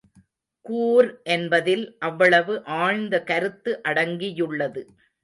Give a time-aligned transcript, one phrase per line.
[0.65, 4.83] கூர் என்பதில் அவ்வளவு ஆழ்ந்த கருத்து அடங்கி யுள்ளது.